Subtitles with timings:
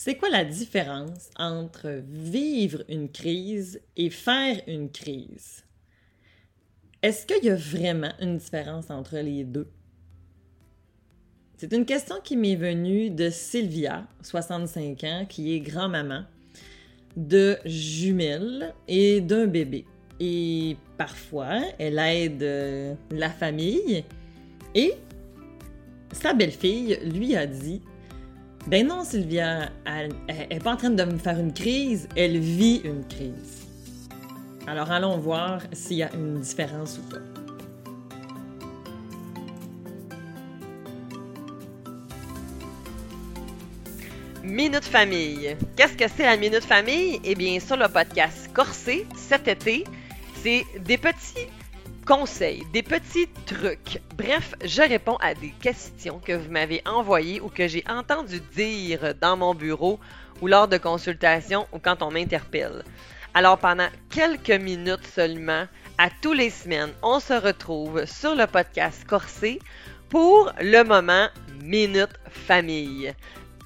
[0.00, 5.64] C'est quoi la différence entre vivre une crise et faire une crise?
[7.02, 9.66] Est-ce qu'il y a vraiment une différence entre les deux?
[11.56, 16.22] C'est une question qui m'est venue de Sylvia, 65 ans, qui est grand-maman
[17.16, 19.84] de jumelles et d'un bébé.
[20.20, 24.04] Et parfois, elle aide euh, la famille
[24.76, 24.92] et
[26.12, 27.82] sa belle-fille lui a dit
[28.66, 30.12] Ben non, Sylvia, elle
[30.50, 33.66] n'est pas en train de me faire une crise, elle vit une crise.
[34.66, 37.22] Alors allons voir s'il y a une différence ou pas.
[44.44, 45.56] Minute Famille.
[45.76, 47.20] Qu'est-ce que c'est la Minute Famille?
[47.24, 49.84] Eh bien, sur le podcast Corsé, cet été,
[50.42, 51.48] c'est des petits
[52.08, 54.00] conseils, des petits trucs.
[54.16, 59.14] Bref, je réponds à des questions que vous m'avez envoyées ou que j'ai entendu dire
[59.20, 60.00] dans mon bureau
[60.40, 62.82] ou lors de consultations ou quand on m'interpelle.
[63.34, 65.66] Alors pendant quelques minutes seulement,
[65.98, 69.58] à tous les semaines, on se retrouve sur le podcast Corsé
[70.08, 71.28] pour le moment
[71.62, 73.12] Minute Famille.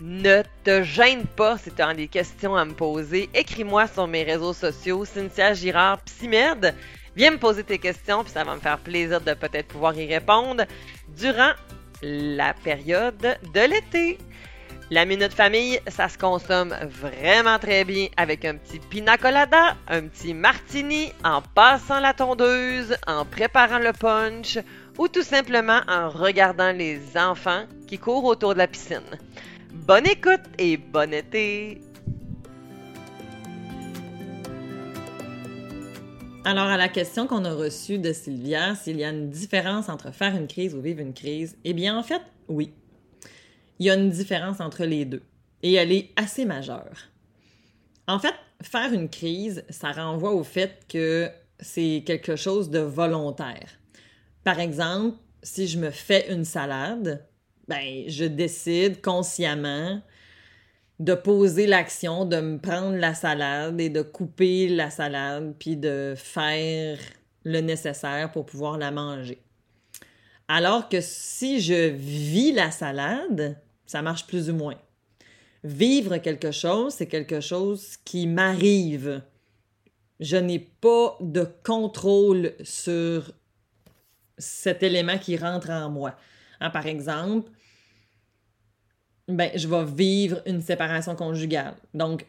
[0.01, 3.31] Ne te gêne pas si tu as des questions à me poser.
[3.35, 6.75] Écris-moi sur mes réseaux sociaux, Cynthia Girard Psymed.
[7.15, 10.07] Viens me poser tes questions, puis ça va me faire plaisir de peut-être pouvoir y
[10.07, 10.65] répondre
[11.09, 11.53] durant
[12.03, 14.19] la période de l'été.
[14.91, 20.03] La minute famille, ça se consomme vraiment très bien avec un petit pina colada, un
[20.03, 24.59] petit martini, en passant la tondeuse, en préparant le punch
[24.99, 29.19] ou tout simplement en regardant les enfants qui courent autour de la piscine.
[29.73, 31.81] Bonne écoute et bon été!
[36.45, 40.13] Alors, à la question qu'on a reçue de Sylvia, s'il y a une différence entre
[40.13, 42.73] faire une crise ou vivre une crise, eh bien, en fait, oui.
[43.79, 45.23] Il y a une différence entre les deux.
[45.63, 46.97] Et elle est assez majeure.
[48.09, 53.79] En fait, faire une crise, ça renvoie au fait que c'est quelque chose de volontaire.
[54.43, 57.25] Par exemple, si je me fais une salade,
[57.69, 60.03] ben, je décide consciemment
[61.03, 66.15] de poser l'action, de me prendre la salade et de couper la salade, puis de
[66.17, 66.97] faire
[67.43, 69.43] le nécessaire pour pouvoir la manger.
[70.47, 74.77] Alors que si je vis la salade, ça marche plus ou moins.
[75.65, 79.23] Vivre quelque chose, c'est quelque chose qui m'arrive.
[80.21, 83.33] Je n'ai pas de contrôle sur
[84.39, 86.15] cet élément qui rentre en moi.
[86.61, 87.51] Hein, par exemple,
[89.29, 91.75] ben, je vais vivre une séparation conjugale.
[91.95, 92.27] Donc,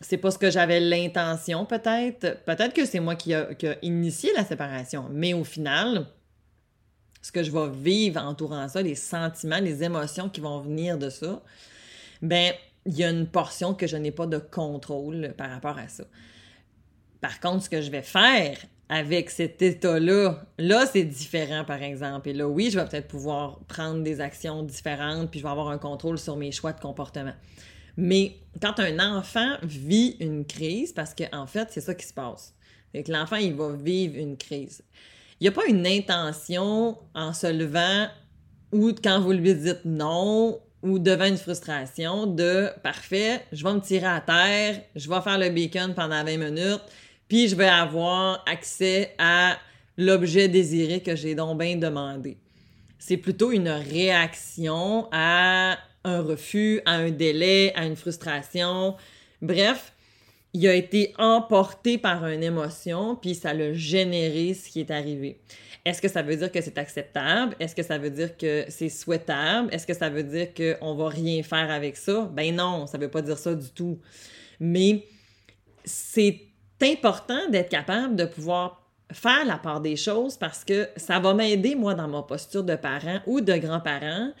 [0.00, 2.42] c'est pas ce que j'avais l'intention, peut-être.
[2.44, 3.48] Peut-être que c'est moi qui a,
[3.82, 5.08] initié la séparation.
[5.10, 6.06] Mais au final,
[7.22, 11.10] ce que je vais vivre entourant ça, les sentiments, les émotions qui vont venir de
[11.10, 11.42] ça,
[12.22, 12.52] ben,
[12.86, 16.04] il y a une portion que je n'ai pas de contrôle par rapport à ça.
[17.20, 18.58] Par contre, ce que je vais faire
[18.88, 22.28] avec cet état-là, là, c'est différent, par exemple.
[22.28, 25.68] Et là, oui, je vais peut-être pouvoir prendre des actions différentes, puis je vais avoir
[25.68, 27.34] un contrôle sur mes choix de comportement.
[27.96, 32.12] Mais quand un enfant vit une crise, parce qu'en en fait, c'est ça qui se
[32.12, 32.54] passe,
[32.92, 34.82] c'est que l'enfant, il va vivre une crise.
[35.40, 38.08] Il n'y a pas une intention en se levant
[38.72, 43.80] ou quand vous lui dites non ou devant une frustration de parfait, je vais me
[43.80, 46.82] tirer à terre, je vais faire le bacon pendant 20 minutes,
[47.34, 49.58] puis je vais avoir accès à
[49.96, 52.36] l'objet désiré que j'ai donc bien demandé.
[53.00, 58.94] C'est plutôt une réaction à un refus, à un délai, à une frustration.
[59.42, 59.92] Bref,
[60.52, 65.40] il a été emporté par une émotion, puis ça l'a généré ce qui est arrivé.
[65.84, 67.56] Est-ce que ça veut dire que c'est acceptable?
[67.58, 69.74] Est-ce que ça veut dire que c'est souhaitable?
[69.74, 72.30] Est-ce que ça veut dire qu'on va rien faire avec ça?
[72.32, 73.98] Ben non, ça veut pas dire ça du tout.
[74.60, 75.08] Mais
[75.84, 76.53] c'est
[76.84, 81.74] important d'être capable de pouvoir faire la part des choses parce que ça va m'aider,
[81.74, 84.32] moi, dans ma posture de parent ou de grand-parent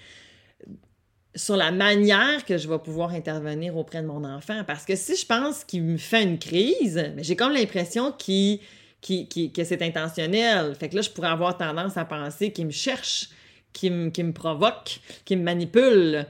[1.36, 4.62] sur la manière que je vais pouvoir intervenir auprès de mon enfant.
[4.66, 8.60] Parce que si je pense qu'il me fait une crise, j'ai comme l'impression qu'il,
[9.02, 10.74] que c'est intentionnel.
[10.76, 13.30] Fait que là, je pourrais avoir tendance à penser qu'il me cherche,
[13.72, 16.24] qu'il me, me provoque, qu'il me manipule.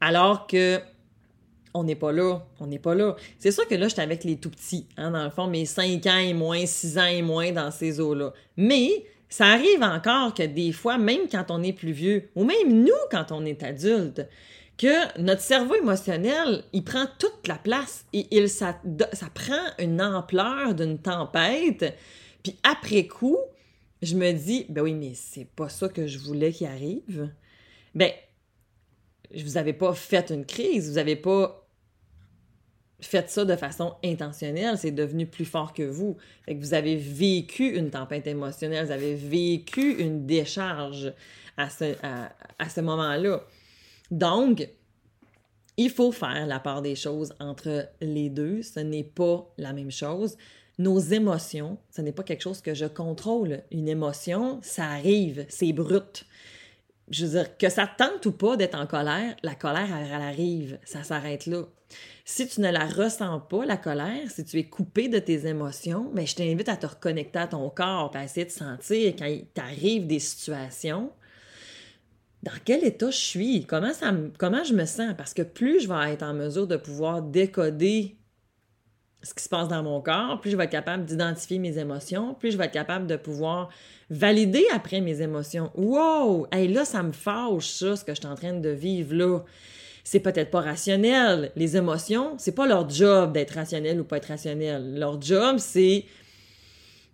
[0.00, 0.80] Alors que
[1.78, 3.16] on n'est pas là, on n'est pas là.
[3.38, 6.04] C'est sûr que là, j'étais avec les tout petits, hein, dans le fond, mes 5
[6.06, 8.32] ans et moins, 6 ans et moins dans ces eaux-là.
[8.56, 12.84] Mais ça arrive encore que des fois, même quand on est plus vieux, ou même
[12.84, 14.26] nous quand on est adulte,
[14.78, 18.80] que notre cerveau émotionnel, il prend toute la place et il, ça,
[19.34, 21.96] prend une ampleur d'une tempête.
[22.44, 23.38] Puis après coup,
[24.00, 27.30] je me dis, ben oui, mais c'est pas ça que je voulais qu'il arrive.
[27.94, 28.12] Ben,
[29.34, 31.67] vous n'avez pas fait une crise, vous n'avez pas
[33.00, 36.16] faites ça de façon intentionnelle, c'est devenu plus fort que vous.
[36.44, 41.12] Fait que vous avez vécu une tempête émotionnelle, vous avez vécu une décharge
[41.56, 43.44] à ce, à, ce moment-là.
[44.10, 44.68] Donc,
[45.76, 48.62] il faut faire la part des choses entre les deux.
[48.62, 50.36] Ce n'est pas la même chose.
[50.78, 53.62] Nos émotions, ce n'est pas quelque chose que je contrôle.
[53.70, 56.24] Une émotion, ça arrive, c'est brut.
[57.10, 60.78] Je veux dire, que ça tente ou pas d'être en colère, la colère, elle, arrive,
[60.84, 61.62] ça s'arrête là.
[62.24, 66.10] Si tu ne la ressens pas, la colère, si tu es coupé de tes émotions,
[66.12, 69.24] mais ben, je t'invite à te reconnecter à ton corps, à essayer de sentir quand
[69.24, 71.10] il t'arrive des situations,
[72.42, 75.88] dans quel état je suis, comment, ça comment je me sens, parce que plus je
[75.88, 78.17] vais être en mesure de pouvoir décoder
[79.22, 82.34] ce qui se passe dans mon corps, plus je vais être capable d'identifier mes émotions,
[82.34, 83.68] plus je vais être capable de pouvoir
[84.10, 85.70] valider après mes émotions.
[85.74, 86.46] Wow!
[86.52, 89.40] Hey, là, ça me fâche, ça, ce que je suis en train de vivre là
[90.10, 91.52] c'est peut-être pas rationnel.
[91.54, 94.98] Les émotions, c'est pas leur job d'être rationnel ou pas être rationnel.
[94.98, 96.06] Leur job, c'est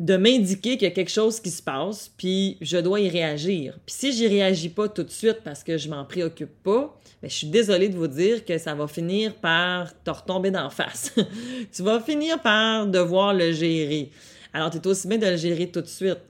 [0.04, 3.78] de m'indiquer qu'il y a quelque chose qui se passe, puis je dois y réagir.
[3.86, 7.30] Puis si j'y réagis pas tout de suite parce que je m'en préoccupe pas, bien,
[7.30, 11.14] je suis désolée de vous dire que ça va finir par te retomber d'en face.
[11.74, 14.10] tu vas finir par devoir le gérer.
[14.52, 16.20] Alors, tu es aussi bien de le gérer tout de suite.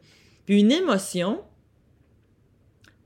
[0.46, 1.40] Puis une émotion,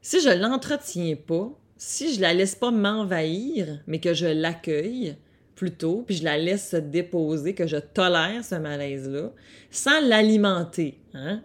[0.03, 5.17] si je l'entretiens pas, si je la laisse pas m'envahir, mais que je l'accueille
[5.59, 9.33] plutôt, puis je la laisse se déposer, que je tolère ce malaise-là,
[9.71, 11.43] sans l'alimenter, hein?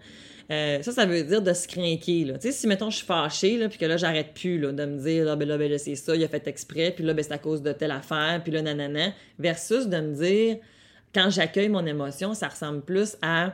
[0.52, 2.26] Euh, ça, ça veut dire de se craquer.
[2.26, 2.34] Là.
[2.38, 4.86] Tu sais, si, mettons, je suis fâchée, là, puis que là, j'arrête plus là, de
[4.86, 7.14] me dire, ah, ben là, ben là, c'est ça, il a fait exprès, puis là,
[7.14, 10.58] ben, c'est à cause de telle affaire, puis là, nanana, versus de me dire,
[11.16, 13.54] quand j'accueille mon émotion, ça ressemble plus à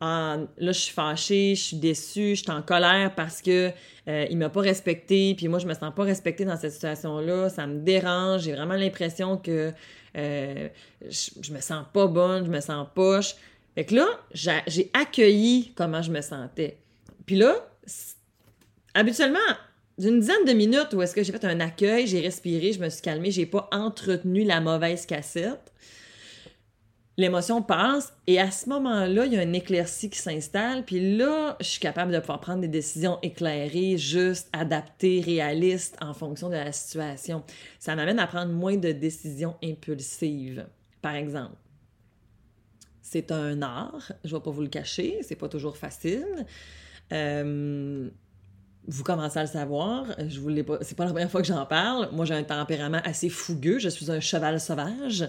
[0.00, 3.70] là, je suis fâchée, je suis déçue, je suis en colère parce que
[4.08, 7.48] euh, il m'a pas respecté, puis moi, je me sens pas respectée dans cette situation-là,
[7.50, 9.72] ça me dérange, j'ai vraiment l'impression que
[10.16, 10.68] euh,
[11.02, 13.34] je, me sens pas bonne, je me sens poche.
[13.74, 16.78] Fait que là, j'ai accueilli comment je me sentais.
[17.26, 17.54] Puis là,
[18.94, 19.38] habituellement,
[19.98, 22.88] d'une dizaine de minutes où est-ce que j'ai fait un accueil, j'ai respiré, je me
[22.88, 25.70] suis calmée, j'ai pas entretenu la mauvaise cassette
[27.20, 31.56] l'émotion passe et à ce moment-là, il y a un éclairci qui s'installe, puis là,
[31.60, 36.54] je suis capable de pouvoir prendre des décisions éclairées, justes, adaptées, réalistes en fonction de
[36.54, 37.44] la situation.
[37.78, 40.66] Ça m'amène à prendre moins de décisions impulsives.
[41.02, 41.56] Par exemple,
[43.02, 46.46] c'est un art, je ne vais pas vous le cacher, c'est pas toujours facile.
[47.12, 48.08] Euh,
[48.86, 51.66] vous commencez à le savoir, je vous pas, c'est pas la première fois que j'en
[51.66, 52.08] parle.
[52.12, 55.28] Moi, j'ai un tempérament assez fougueux, je suis un cheval sauvage.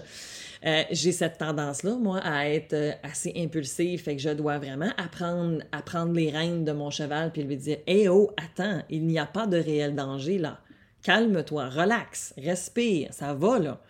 [0.64, 4.90] Euh, j'ai cette tendance-là, moi, à être euh, assez impulsive, fait que je dois vraiment
[4.96, 9.06] apprendre à prendre les rênes de mon cheval puis lui dire Eh oh, attends, il
[9.06, 10.60] n'y a pas de réel danger là.
[11.02, 13.80] Calme-toi, relax, respire, ça va là.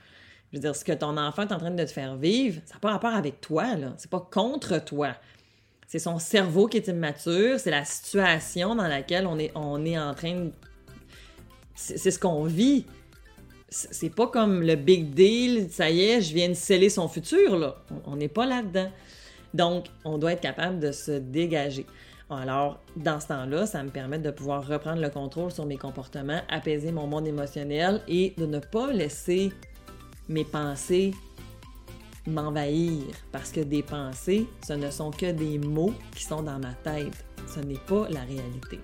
[0.50, 2.74] Je veux dire, ce que ton enfant est en train de te faire vivre, ça
[2.74, 3.92] n'a pas rapport avec toi, là.
[3.98, 5.14] C'est pas contre toi.
[5.86, 9.98] C'est son cerveau qui est immature, c'est la situation dans laquelle on est, on est
[9.98, 10.52] en train de.
[11.74, 12.86] C'est ce qu'on vit
[13.72, 17.56] c'est pas comme le big deal, ça y est, je viens de sceller son futur,
[17.56, 17.76] là.
[18.06, 18.90] On n'est pas là-dedans.
[19.54, 21.86] Donc, on doit être capable de se dégager.
[22.30, 26.40] Alors, dans ce temps-là, ça me permet de pouvoir reprendre le contrôle sur mes comportements,
[26.48, 29.52] apaiser mon monde émotionnel et de ne pas laisser
[30.28, 31.12] mes pensées
[32.26, 33.02] m'envahir.
[33.32, 37.24] Parce que des pensées, ce ne sont que des mots qui sont dans ma tête.
[37.46, 38.78] Ce n'est pas la réalité.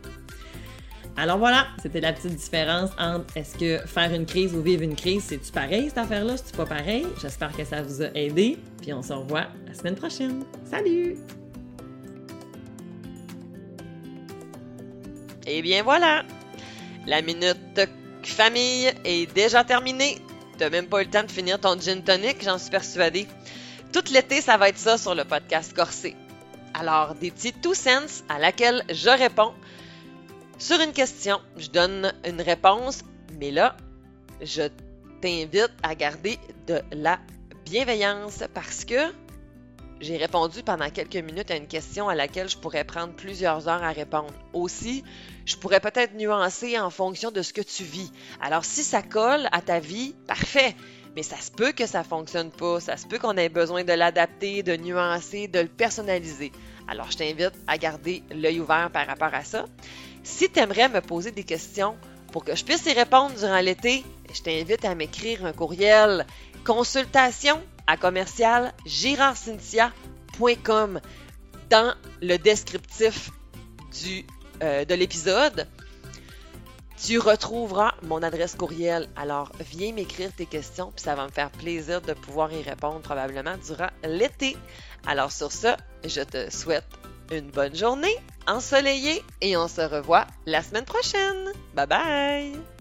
[1.20, 4.94] Alors voilà, c'était la petite différence entre est-ce que faire une crise ou vivre une
[4.94, 7.08] crise, c'est-tu pareil cette affaire-là, c'est-tu pas pareil?
[7.20, 10.44] J'espère que ça vous a aidé, puis on se revoit la semaine prochaine.
[10.70, 11.16] Salut!
[15.44, 16.22] Et eh bien voilà!
[17.08, 17.80] La minute
[18.22, 20.18] famille est déjà terminée.
[20.56, 23.26] T'as même pas eu le temps de finir ton gin tonic, j'en suis persuadée.
[23.92, 26.14] Tout l'été, ça va être ça sur le podcast Corsé.
[26.74, 29.52] Alors, des petits two cents à laquelle je réponds
[30.58, 33.04] sur une question, je donne une réponse,
[33.38, 33.76] mais là,
[34.40, 34.62] je
[35.20, 37.18] t'invite à garder de la
[37.64, 39.12] bienveillance parce que
[40.00, 43.82] j'ai répondu pendant quelques minutes à une question à laquelle je pourrais prendre plusieurs heures
[43.82, 44.32] à répondre.
[44.52, 45.04] Aussi,
[45.44, 48.12] je pourrais peut-être nuancer en fonction de ce que tu vis.
[48.40, 50.76] Alors, si ça colle à ta vie, parfait.
[51.16, 52.78] Mais ça se peut que ça fonctionne pas.
[52.78, 56.52] Ça se peut qu'on ait besoin de l'adapter, de nuancer, de le personnaliser.
[56.86, 59.64] Alors, je t'invite à garder l'œil ouvert par rapport à ça.
[60.28, 61.96] Si tu aimerais me poser des questions
[62.32, 66.26] pour que je puisse y répondre durant l'été, je t'invite à m'écrire un courriel
[66.64, 68.74] consultation à commercial
[71.70, 73.30] dans le descriptif
[74.62, 75.66] euh, de l'épisode.
[77.02, 79.08] Tu retrouveras mon adresse courriel.
[79.16, 83.00] Alors, viens m'écrire tes questions, puis ça va me faire plaisir de pouvoir y répondre
[83.00, 84.56] probablement durant l'été.
[85.06, 85.68] Alors, sur ce,
[86.04, 86.86] je te souhaite
[87.32, 88.14] une bonne journée
[88.48, 91.52] ensoleillé et on se revoit la semaine prochaine.
[91.74, 92.77] Bye bye!